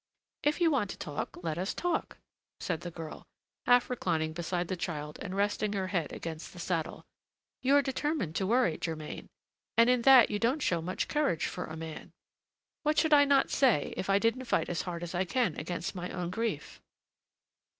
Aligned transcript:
"If 0.41 0.59
you 0.59 0.71
want 0.71 0.89
to 0.89 0.97
talk, 0.97 1.37
let 1.43 1.59
us 1.59 1.75
talk," 1.75 2.17
said 2.59 2.81
the 2.81 2.89
girl, 2.89 3.27
half 3.67 3.87
reclining 3.87 4.33
beside 4.33 4.67
the 4.67 4.75
child 4.75 5.19
and 5.21 5.35
resting 5.35 5.73
her 5.73 5.85
head 5.89 6.11
against 6.11 6.53
the 6.53 6.59
saddle. 6.59 7.05
"You're 7.61 7.83
determined 7.83 8.33
to 8.37 8.47
worry, 8.47 8.79
Germain, 8.79 9.29
and 9.77 9.91
in 9.91 10.01
that 10.01 10.31
you 10.31 10.39
don't 10.39 10.63
show 10.63 10.81
much 10.81 11.07
courage 11.07 11.45
for 11.45 11.65
a 11.65 11.77
man. 11.77 12.13
What 12.81 12.97
should 12.97 13.13
I 13.13 13.25
not 13.25 13.51
say, 13.51 13.93
if 13.95 14.09
I 14.09 14.17
didn't 14.17 14.45
fight 14.45 14.69
as 14.69 14.81
hard 14.81 15.03
as 15.03 15.13
I 15.13 15.23
can 15.23 15.55
against 15.59 15.93
my 15.93 16.09
own 16.09 16.31
grief?" 16.31 16.81